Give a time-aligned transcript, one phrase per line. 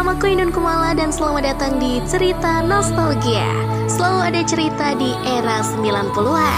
[0.00, 3.52] Nama Inun Kumala dan selamat datang di Cerita Nostalgia.
[3.84, 6.56] Selalu ada cerita di era 90-an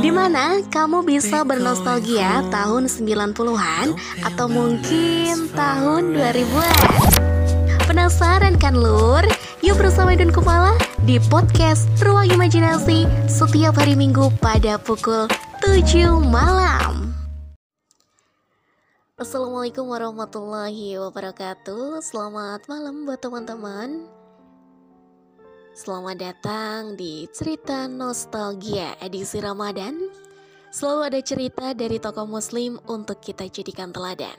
[0.00, 3.92] Di mana kamu bisa bernostalgia tahun 90-an
[4.24, 6.80] atau mungkin tahun 2000-an
[7.84, 9.28] Penasaran kan lur?
[9.60, 15.28] Yuk bersama Idun Kumala di podcast Ruang Imajinasi setiap hari Minggu pada pukul
[15.60, 17.11] 7 malam
[19.20, 22.00] Assalamualaikum warahmatullahi wabarakatuh.
[22.00, 24.08] Selamat malam buat teman-teman.
[25.76, 30.00] Selamat datang di cerita nostalgia edisi Ramadan.
[30.72, 34.32] Selalu ada cerita dari tokoh muslim untuk kita jadikan teladan.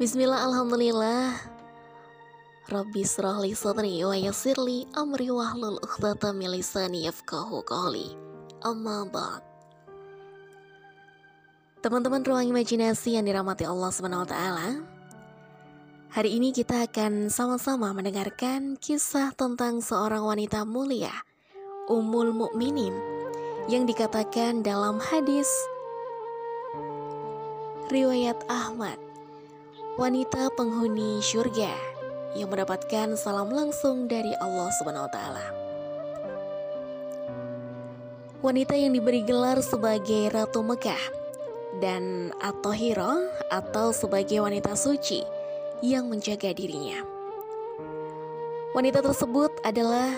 [0.00, 1.36] Bismillah Alhamdulillah.
[2.72, 8.16] Rabbi srahli sadri wa yasirli amri wahlul ukhtata milisani yafkahu qawli.
[8.64, 9.47] Amma ba'd
[11.78, 14.34] Teman-teman ruang imajinasi yang dirahmati Allah SWT
[16.10, 21.14] Hari ini kita akan sama-sama mendengarkan kisah tentang seorang wanita mulia
[21.86, 22.90] Ummul Mukminin
[23.70, 25.46] yang dikatakan dalam hadis
[27.94, 28.98] Riwayat Ahmad.
[30.02, 31.70] Wanita penghuni surga
[32.34, 35.18] yang mendapatkan salam langsung dari Allah SWT
[38.42, 41.27] Wanita yang diberi gelar sebagai Ratu Mekah
[41.76, 45.20] dan atau hero atau sebagai wanita suci
[45.84, 47.04] yang menjaga dirinya.
[48.72, 50.12] Wanita tersebut adalah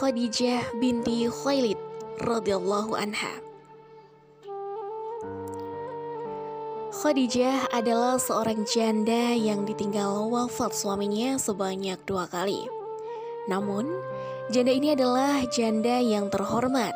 [0.00, 1.78] Khadijah binti Khailid
[2.20, 3.44] radhiyallahu anha.
[6.94, 12.64] Khadijah adalah seorang janda yang ditinggal wafat suaminya sebanyak dua kali.
[13.50, 13.90] Namun,
[14.48, 16.94] janda ini adalah janda yang terhormat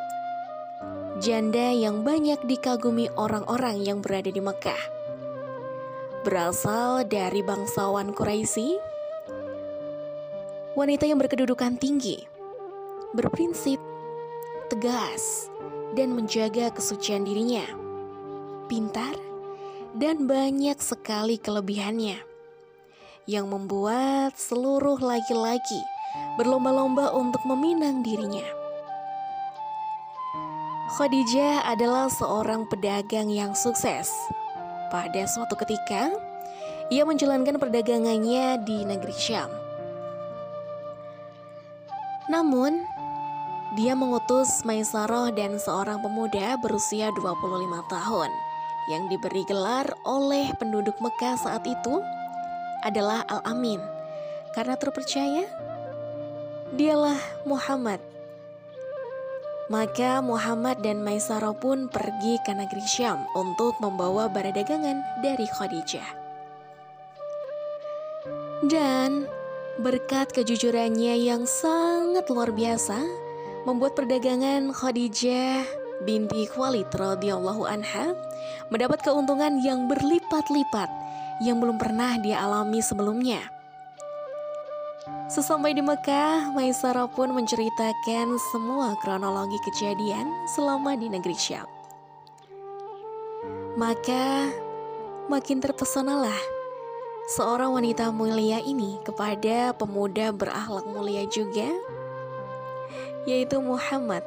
[1.19, 4.83] janda yang banyak dikagumi orang-orang yang berada di Mekah.
[6.23, 8.79] Berasal dari bangsawan Quraisy,
[10.79, 12.23] wanita yang berkedudukan tinggi,
[13.11, 13.83] berprinsip,
[14.71, 15.51] tegas,
[15.99, 17.67] dan menjaga kesucian dirinya,
[18.71, 19.19] pintar,
[19.99, 22.15] dan banyak sekali kelebihannya
[23.27, 25.83] yang membuat seluruh laki-laki
[26.39, 28.58] berlomba-lomba untuk meminang dirinya.
[30.89, 34.09] Khadijah adalah seorang pedagang yang sukses.
[34.89, 36.09] Pada suatu ketika,
[36.89, 39.53] ia menjalankan perdagangannya di negeri Syam.
[42.25, 42.81] Namun,
[43.77, 48.33] dia mengutus Maisarah dan seorang pemuda berusia 25 tahun
[48.89, 52.01] yang diberi gelar oleh penduduk Mekah saat itu
[52.81, 53.77] adalah Al-Amin
[54.57, 55.45] karena terpercaya
[56.73, 58.08] dialah Muhammad
[59.69, 66.09] maka Muhammad dan Maisarah pun pergi ke negeri Syam untuk membawa barang dagangan dari Khadijah.
[68.65, 69.29] Dan
[69.79, 72.99] berkat kejujurannya yang sangat luar biasa,
[73.63, 75.63] membuat perdagangan Khadijah
[76.03, 78.15] binti Khalid radhiyallahu anha
[78.71, 80.89] mendapat keuntungan yang berlipat-lipat
[81.43, 83.58] yang belum pernah dia alami sebelumnya.
[85.29, 91.69] Sesampai di Mekah, Maisarah pun menceritakan semua kronologi kejadian selama di negeri Syam.
[93.77, 94.49] Maka
[95.29, 96.33] makin terpesonalah
[97.37, 101.69] seorang wanita mulia ini kepada pemuda berakhlak mulia juga,
[103.29, 104.25] yaitu Muhammad.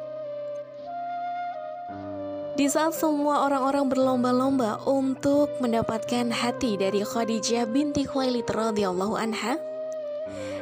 [2.55, 9.72] Di saat semua orang-orang berlomba-lomba untuk mendapatkan hati dari Khadijah binti Khuwailid radhiyallahu anha,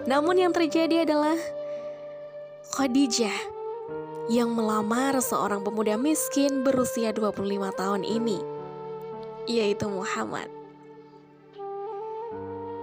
[0.08, 1.36] namun yang terjadi adalah
[2.70, 3.34] Khadijah
[4.30, 7.34] yang melamar seorang pemuda miskin berusia 25
[7.74, 8.38] tahun ini,
[9.50, 10.46] yaitu Muhammad.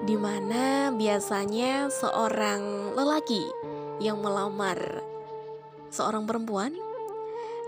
[0.04, 3.48] Di mana biasanya seorang lelaki
[4.04, 5.00] yang melamar
[5.88, 6.76] seorang perempuan,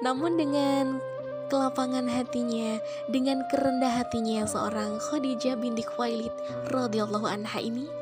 [0.03, 0.99] namun dengan
[1.47, 6.35] kelapangan hatinya, dengan kerendah hatinya seorang Khadijah binti Khuwailid
[6.67, 7.98] radhiyallahu anha ini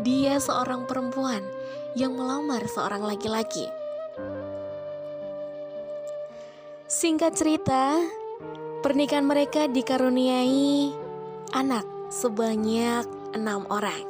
[0.00, 1.44] dia seorang perempuan
[1.92, 3.68] yang melamar seorang laki-laki.
[6.92, 7.96] Singkat cerita,
[8.84, 10.92] pernikahan mereka dikaruniai
[11.56, 14.04] anak sebanyak enam orang.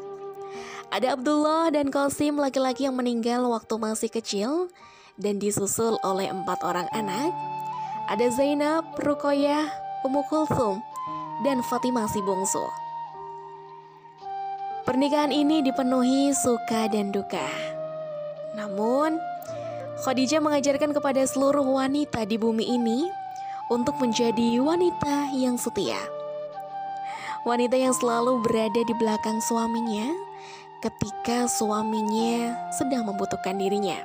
[0.92, 4.68] Ada Abdullah dan Qasim laki-laki yang meninggal waktu masih kecil
[5.16, 7.32] dan disusul oleh empat orang anak.
[8.10, 9.70] Ada Zainab, Rukoyah,
[10.04, 10.82] Ummu Kulthum,
[11.46, 12.81] dan Fatimah si bungsu.
[14.82, 17.46] Pernikahan ini dipenuhi suka dan duka.
[18.58, 19.14] Namun,
[20.02, 23.06] Khadijah mengajarkan kepada seluruh wanita di bumi ini
[23.70, 25.98] untuk menjadi wanita yang setia.
[27.42, 30.14] wanita yang selalu berada di belakang suaminya
[30.78, 33.98] ketika suaminya sedang membutuhkan dirinya.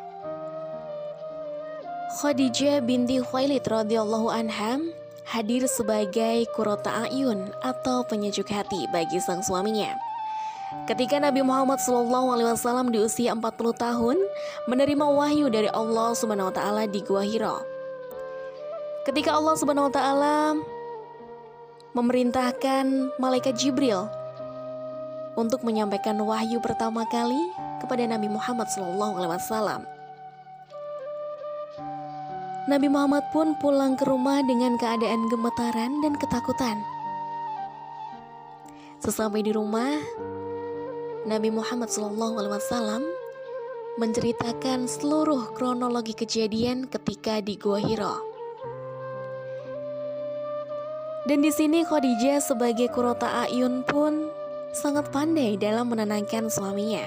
[2.18, 4.82] Khadijah binti Khuwailid radhiyallahu anha
[5.26, 9.94] hadir sebagai kurota ayun atau penyejuk hati bagi sang suaminya.
[10.68, 14.20] Ketika Nabi Muhammad SAW di usia 40 tahun
[14.68, 17.56] menerima wahyu dari Allah Subhanahu wa taala di Gua Hira.
[19.08, 20.60] Ketika Allah Subhanahu wa taala
[21.96, 24.12] memerintahkan malaikat Jibril
[25.40, 27.40] untuk menyampaikan wahyu pertama kali
[27.80, 29.88] kepada Nabi Muhammad SAW.
[32.68, 36.76] Nabi Muhammad pun pulang ke rumah dengan keadaan gemetaran dan ketakutan.
[39.00, 39.96] Sesampai di rumah,
[41.28, 43.04] Nabi Muhammad SAW
[44.00, 48.16] menceritakan seluruh kronologi kejadian ketika di Gua Hira.
[51.28, 54.32] Dan di sini Khadijah sebagai kurota ayun pun
[54.72, 57.04] sangat pandai dalam menenangkan suaminya.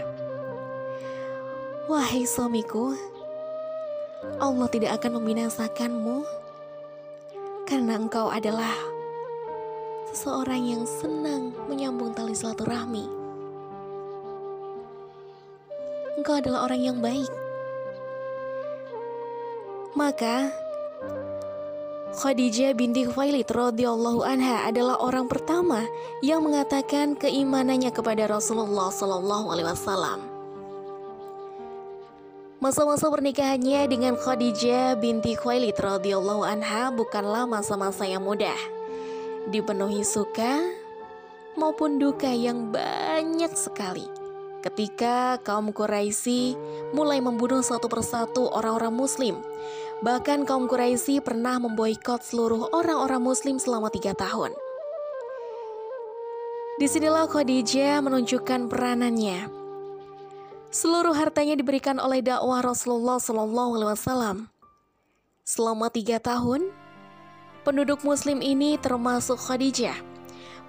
[1.89, 2.93] Wahai suamiku,
[4.37, 6.29] Allah tidak akan membinasakanmu
[7.65, 8.77] karena engkau adalah
[10.13, 13.20] seseorang yang senang menyambung tali silaturahmi
[16.21, 17.33] engkau adalah orang yang baik.
[19.97, 20.53] Maka
[22.11, 25.89] Khadijah binti Khuwailid radhiyallahu anha adalah orang pertama
[26.21, 30.21] yang mengatakan keimanannya kepada Rasulullah sallallahu alaihi wasallam.
[32.61, 38.59] Masa-masa pernikahannya dengan Khadijah binti Khuwailid radhiyallahu anha bukanlah masa-masa yang mudah.
[39.49, 40.61] Dipenuhi suka
[41.57, 44.20] maupun duka yang banyak sekali
[44.61, 46.57] ketika kaum Quraisy
[46.93, 49.41] mulai membunuh satu persatu orang-orang muslim.
[50.01, 54.53] Bahkan kaum Quraisy pernah memboikot seluruh orang-orang muslim selama tiga tahun.
[56.81, 59.53] Di sinilah Khadijah menunjukkan peranannya.
[60.73, 64.49] Seluruh hartanya diberikan oleh dakwah Rasulullah SAW.
[65.45, 66.73] Selama tiga tahun,
[67.69, 69.99] penduduk muslim ini termasuk Khadijah,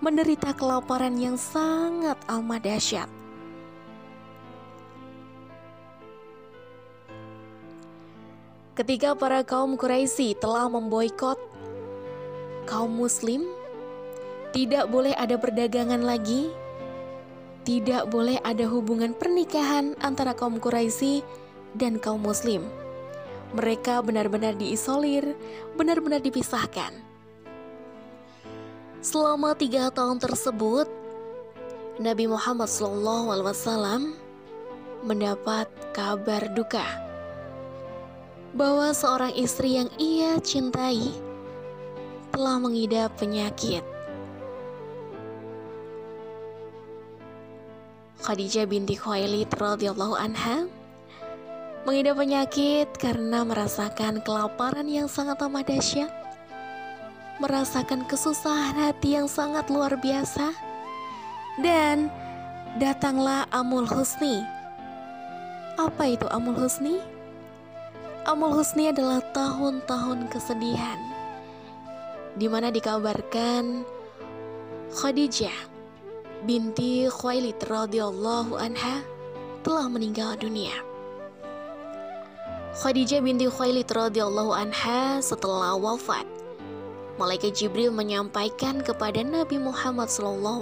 [0.03, 3.20] menderita kelaparan yang sangat amat dahsyat.
[8.81, 11.37] Ketika para kaum Quraisy telah memboikot
[12.65, 13.45] kaum muslim
[14.57, 16.49] tidak boleh ada perdagangan lagi
[17.61, 21.21] tidak boleh ada hubungan pernikahan antara kaum Quraisy
[21.77, 22.65] dan kaum muslim.
[23.53, 25.37] Mereka benar-benar diisolir
[25.77, 26.89] benar-benar dipisahkan.
[29.05, 30.89] Selama tiga tahun tersebut
[32.01, 34.17] Nabi Muhammad SAW
[35.05, 37.10] mendapat kabar duka
[38.51, 41.11] bahwa seorang istri yang ia cintai
[42.31, 43.83] telah mengidap penyakit.
[48.21, 50.69] Khadijah binti Khuwailid radhiyallahu anha
[51.81, 56.11] mengidap penyakit karena merasakan kelaparan yang sangat amat dahsyat,
[57.41, 60.53] merasakan kesusahan hati yang sangat luar biasa,
[61.65, 62.13] dan
[62.77, 64.45] datanglah Amul Husni.
[65.81, 67.01] Apa itu Amul Husni?
[68.21, 70.99] Amul Husni adalah tahun-tahun kesedihan
[72.37, 73.81] di mana dikabarkan
[74.93, 75.57] Khadijah
[76.45, 79.01] binti Khuwailid radhiyallahu anha
[79.65, 80.69] telah meninggal dunia.
[82.77, 86.29] Khadijah binti Khuwailid radhiyallahu anha setelah wafat,
[87.17, 90.61] malaikat Jibril menyampaikan kepada Nabi Muhammad SAW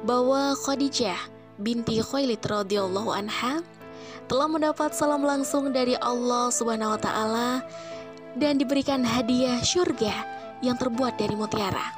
[0.00, 1.20] bahwa Khadijah
[1.60, 3.60] binti Khuwailid radhiyallahu anha
[4.24, 7.50] telah mendapat salam langsung dari Allah Subhanahu wa taala
[8.36, 10.12] dan diberikan hadiah surga
[10.64, 11.92] yang terbuat dari mutiara.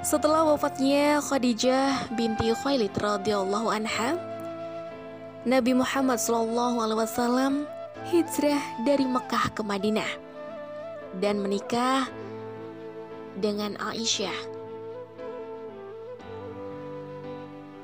[0.00, 4.16] Setelah wafatnya Khadijah binti Khuwailid radhiyallahu anha,
[5.44, 7.68] Nabi Muhammad SAW
[8.08, 10.12] hijrah dari Mekah ke Madinah
[11.20, 12.08] dan menikah
[13.38, 14.57] dengan Aisyah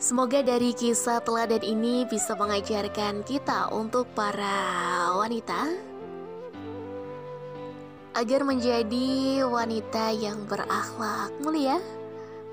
[0.04, 4.52] Semoga dari kisah teladan ini bisa mengajarkan kita untuk para
[5.16, 5.72] wanita
[8.12, 11.80] agar menjadi wanita yang berakhlak mulia,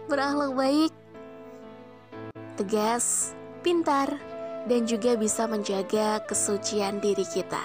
[0.07, 0.91] berakhlak baik,
[2.55, 3.35] tegas,
[3.67, 4.15] pintar,
[4.71, 7.59] dan juga bisa menjaga kesucian diri kita.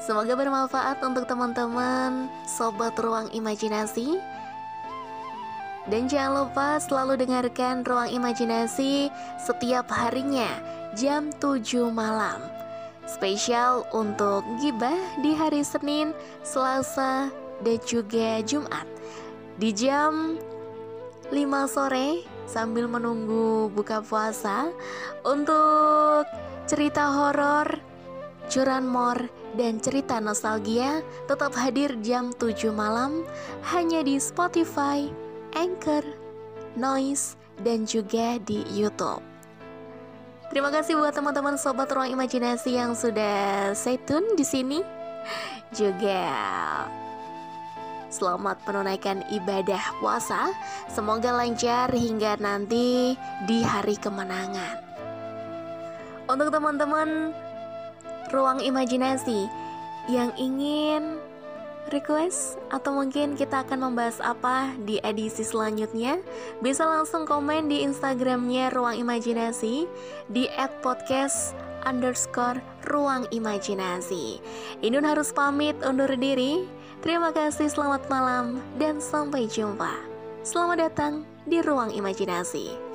[0.00, 4.16] Semoga bermanfaat untuk teman-teman sobat ruang imajinasi
[5.86, 9.06] dan jangan lupa selalu dengarkan Ruang Imajinasi
[9.38, 10.50] setiap harinya
[10.98, 12.42] jam 7 malam.
[13.08, 16.12] Spesial untuk gibah di hari Senin,
[16.44, 17.32] Selasa,
[17.64, 18.84] dan juga Jumat
[19.58, 20.38] di jam
[21.28, 21.34] 5
[21.66, 24.70] sore sambil menunggu buka puasa
[25.26, 26.24] untuk
[26.64, 27.80] cerita horor,
[28.48, 33.26] curanmor, dan cerita nostalgia tetap hadir jam 7 malam
[33.74, 35.08] hanya di Spotify,
[35.56, 36.04] Anchor,
[36.76, 39.22] Noise, dan juga di YouTube.
[40.48, 44.80] Terima kasih buat teman-teman sobat ruang imajinasi yang sudah stay tune di sini.
[45.76, 46.24] Juga
[48.08, 50.48] selamat menunaikan ibadah puasa.
[50.88, 53.12] Semoga lancar hingga nanti
[53.44, 54.80] di hari kemenangan.
[56.28, 57.36] Untuk teman-teman
[58.32, 59.48] ruang imajinasi
[60.08, 61.20] yang ingin
[61.92, 62.56] request?
[62.72, 66.20] Atau mungkin kita akan membahas apa di edisi selanjutnya?
[66.64, 69.84] Bisa langsung komen di instagramnya ruang imajinasi
[70.32, 70.44] di
[70.80, 71.52] @podcast
[71.86, 74.40] underscore ruang imajinasi.
[74.82, 76.66] Inun harus pamit undur diri.
[77.04, 79.94] Terima kasih selamat malam dan sampai jumpa.
[80.42, 82.87] Selamat datang di ruang imajinasi